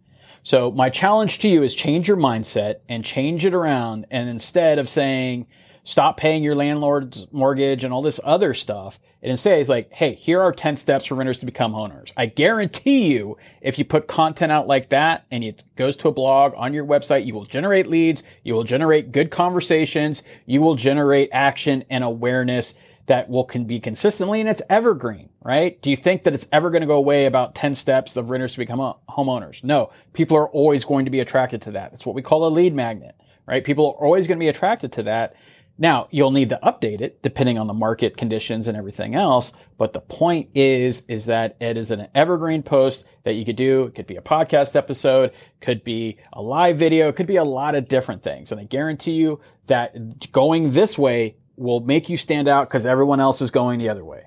So 0.45 0.71
my 0.71 0.91
challenge 0.91 1.39
to 1.41 1.49
you 1.49 1.63
is 1.63 1.75
change 1.75 2.07
your 2.07 2.19
mindset 2.19 2.77
and 2.87 3.03
change 3.03 3.47
it 3.47 3.55
around. 3.55 4.05
And 4.11 4.29
instead 4.29 4.79
of 4.79 4.91
saying, 4.91 5.47
stop 5.85 6.19
paying 6.19 6.43
your 6.43 6.55
landlord's 6.55 7.27
mortgage 7.33 7.83
and 7.83 7.95
all 7.95 8.03
this 8.03 8.21
other 8.23 8.53
stuff. 8.53 8.99
It 9.23 9.31
instead 9.31 9.59
is 9.59 9.71
like, 9.71 9.91
hey, 9.91 10.15
here 10.15 10.43
are 10.43 10.53
10 10.53 10.77
steps 10.77 11.07
for 11.07 11.15
renters 11.15 11.39
to 11.39 11.47
become 11.47 11.75
owners. 11.75 12.13
I 12.15 12.27
guarantee 12.27 13.11
you, 13.11 13.39
if 13.63 13.79
you 13.79 13.87
put 13.87 14.07
content 14.07 14.53
out 14.53 14.67
like 14.67 14.91
that 14.91 15.25
and 15.31 15.43
it 15.43 15.65
goes 15.77 15.97
to 15.97 16.09
a 16.09 16.13
blog 16.13 16.53
on 16.57 16.75
your 16.75 16.85
website, 16.85 17.25
you 17.25 17.33
will 17.33 17.47
generate 17.47 17.87
leads, 17.87 18.23
you 18.43 18.55
will 18.55 18.65
generate 18.65 19.13
good 19.13 19.31
conversations, 19.31 20.23
you 20.45 20.61
will 20.61 20.75
generate 20.75 21.31
action 21.33 21.85
and 21.89 22.05
awareness 22.05 22.75
that 23.07 23.31
will 23.31 23.45
can 23.45 23.65
be 23.65 23.81
consistently 23.81 24.41
and 24.41 24.49
it's 24.49 24.63
evergreen, 24.69 25.31
right? 25.45 25.81
Do 25.83 25.91
you 25.91 25.97
think 25.97 26.25
that 26.25 26.35
it's 26.35 26.49
ever 26.51 26.71
going 26.71 26.81
to 26.81 26.87
go 26.87 26.97
away 26.97 27.27
about 27.27 27.55
10 27.55 27.75
steps 27.75 28.17
of 28.17 28.31
renters 28.31 28.55
to 28.55 28.59
become 28.59 28.81
uh, 28.81 28.95
homeowners? 29.09 29.63
No, 29.63 29.91
people 30.15 30.37
are 30.39 30.49
always 30.49 30.85
going 30.85 31.05
to 31.05 31.11
be 31.11 31.21
attracted 31.21 31.63
to 31.63 31.73
that. 31.73 31.93
That's 31.93 32.07
what 32.07 32.15
we 32.15 32.23
call 32.23 32.47
a 32.47 32.49
lead 32.49 32.75
magnet, 32.75 33.15
right? 33.47 33.63
People 33.63 33.97
are 33.99 34.07
always 34.07 34.27
going 34.27 34.39
to 34.39 34.43
be 34.43 34.49
attracted 34.49 34.91
to 34.93 35.03
that. 35.05 35.37
Now, 35.77 36.07
you'll 36.11 36.31
need 36.31 36.51
to 36.51 36.61
update 36.63 37.01
it 37.01 37.21
depending 37.23 37.59
on 37.59 37.67
the 37.67 37.75
market 37.75 38.17
conditions 38.17 38.69
and 38.69 38.77
everything 38.77 39.15
else. 39.15 39.53
But 39.77 39.93
the 39.93 40.01
point 40.01 40.51
is, 40.55 41.03
is 41.09 41.27
that 41.27 41.57
it 41.61 41.77
is 41.77 41.91
an 41.91 42.07
evergreen 42.15 42.63
post 42.63 43.05
that 43.25 43.35
you 43.35 43.45
could 43.45 43.57
do. 43.57 43.85
It 43.85 43.95
could 43.97 44.07
be 44.07 44.17
a 44.17 44.23
podcast 44.23 44.77
episode, 44.77 45.33
could 45.61 45.85
be 45.85 46.19
a 46.33 46.41
live 46.41 46.79
video, 46.79 47.09
it 47.09 47.17
could 47.17 47.27
be 47.27 47.37
a 47.37 47.45
lot 47.45 47.75
of 47.75 47.89
different 47.89 48.23
things. 48.23 48.53
And 48.53 48.61
I 48.61 48.65
guarantee 48.65 49.13
you 49.13 49.41
that 49.67 50.33
going 50.33 50.71
this 50.71 50.97
way 50.97 51.37
will 51.57 51.81
make 51.81 52.09
you 52.09 52.17
stand 52.17 52.49
out 52.49 52.69
because 52.69 52.87
everyone 52.87 53.21
else 53.21 53.43
is 53.43 53.51
going 53.51 53.79
the 53.79 53.89
other 53.89 54.05
way. 54.05 54.25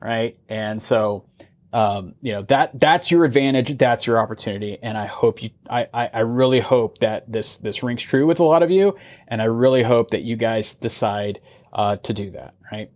Right. 0.00 0.38
And 0.48 0.82
so 0.82 1.26
um, 1.72 2.14
you 2.22 2.32
know 2.32 2.42
that 2.44 2.80
that's 2.80 3.10
your 3.10 3.24
advantage 3.24 3.76
that's 3.76 4.06
your 4.06 4.18
opportunity 4.18 4.78
and 4.82 4.96
i 4.96 5.04
hope 5.04 5.42
you 5.42 5.50
I, 5.68 5.86
I, 5.92 6.10
I 6.14 6.20
really 6.20 6.60
hope 6.60 6.98
that 6.98 7.30
this 7.30 7.58
this 7.58 7.82
rings 7.82 8.02
true 8.02 8.26
with 8.26 8.40
a 8.40 8.44
lot 8.44 8.62
of 8.62 8.70
you 8.70 8.96
and 9.26 9.42
i 9.42 9.44
really 9.44 9.82
hope 9.82 10.10
that 10.12 10.22
you 10.22 10.36
guys 10.36 10.74
decide 10.74 11.40
uh, 11.72 11.96
to 11.96 12.14
do 12.14 12.30
that 12.30 12.54
right? 12.72 12.90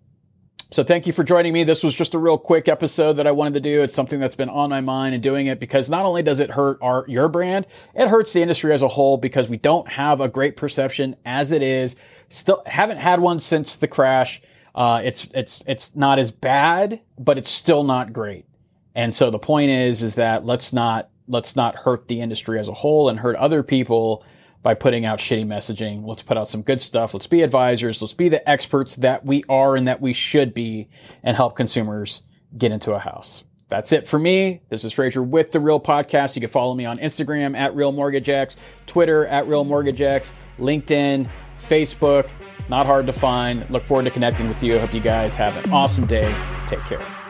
So 0.70 0.82
thank 0.82 1.06
you 1.06 1.12
for 1.12 1.22
joining 1.22 1.52
me. 1.52 1.64
This 1.64 1.84
was 1.84 1.94
just 1.94 2.14
a 2.14 2.18
real 2.18 2.38
quick 2.38 2.66
episode 2.66 3.14
that 3.14 3.26
i 3.26 3.30
wanted 3.30 3.54
to 3.54 3.60
do. 3.60 3.82
It's 3.82 3.94
something 3.94 4.18
that's 4.18 4.34
been 4.34 4.48
on 4.48 4.70
my 4.70 4.80
mind 4.80 5.12
and 5.12 5.22
doing 5.22 5.46
it 5.46 5.60
because 5.60 5.90
not 5.90 6.06
only 6.06 6.22
does 6.22 6.40
it 6.40 6.50
hurt 6.50 6.78
our 6.80 7.04
your 7.08 7.28
brand 7.28 7.66
it 7.94 8.08
hurts 8.08 8.32
the 8.32 8.40
industry 8.40 8.72
as 8.72 8.80
a 8.80 8.88
whole 8.88 9.18
because 9.18 9.50
we 9.50 9.58
don't 9.58 9.86
have 9.88 10.22
a 10.22 10.30
great 10.30 10.56
perception 10.56 11.16
as 11.26 11.52
it 11.52 11.62
is. 11.62 11.94
Still 12.30 12.62
haven't 12.64 12.96
had 12.96 13.20
one 13.20 13.38
since 13.38 13.76
the 13.76 13.88
crash 13.88 14.40
uh, 14.74 15.00
it's 15.04 15.28
it's 15.34 15.62
it's 15.66 15.94
not 15.94 16.18
as 16.18 16.30
bad 16.30 17.00
but 17.18 17.38
it's 17.38 17.50
still 17.50 17.84
not 17.84 18.12
great 18.12 18.46
and 18.94 19.14
so 19.14 19.30
the 19.30 19.38
point 19.38 19.70
is, 19.70 20.02
is 20.02 20.16
that 20.16 20.44
let's 20.44 20.72
not 20.72 21.08
let's 21.28 21.56
not 21.56 21.76
hurt 21.76 22.08
the 22.08 22.20
industry 22.20 22.58
as 22.58 22.68
a 22.68 22.74
whole 22.74 23.08
and 23.08 23.18
hurt 23.18 23.36
other 23.36 23.62
people 23.62 24.24
by 24.62 24.74
putting 24.74 25.04
out 25.04 25.18
shitty 25.18 25.46
messaging. 25.46 26.06
Let's 26.06 26.22
put 26.22 26.36
out 26.36 26.48
some 26.48 26.62
good 26.62 26.80
stuff. 26.80 27.14
Let's 27.14 27.26
be 27.26 27.42
advisors. 27.42 28.02
Let's 28.02 28.14
be 28.14 28.28
the 28.28 28.48
experts 28.48 28.96
that 28.96 29.24
we 29.24 29.42
are 29.48 29.76
and 29.76 29.86
that 29.86 30.00
we 30.00 30.12
should 30.12 30.52
be 30.52 30.88
and 31.22 31.36
help 31.36 31.56
consumers 31.56 32.22
get 32.56 32.70
into 32.70 32.92
a 32.92 32.98
house. 32.98 33.44
That's 33.68 33.92
it 33.92 34.06
for 34.06 34.18
me. 34.18 34.60
This 34.68 34.84
is 34.84 34.92
Frazier 34.92 35.22
with 35.22 35.52
the 35.52 35.60
Real 35.60 35.80
Podcast. 35.80 36.36
You 36.36 36.40
can 36.40 36.50
follow 36.50 36.74
me 36.74 36.84
on 36.84 36.98
Instagram 36.98 37.56
at 37.56 37.74
Real 37.74 37.90
Mortgage 37.90 38.28
X, 38.28 38.56
Twitter 38.86 39.26
at 39.26 39.48
Real 39.48 39.64
Mortgage 39.64 40.02
X, 40.02 40.34
LinkedIn, 40.58 41.28
Facebook. 41.62 42.28
Not 42.68 42.86
hard 42.86 43.06
to 43.06 43.12
find. 43.12 43.68
Look 43.70 43.86
forward 43.86 44.04
to 44.04 44.10
connecting 44.10 44.48
with 44.48 44.62
you. 44.62 44.78
Hope 44.78 44.94
you 44.94 45.00
guys 45.00 45.36
have 45.36 45.56
an 45.56 45.72
awesome 45.72 46.06
day. 46.06 46.34
Take 46.66 46.84
care. 46.84 47.21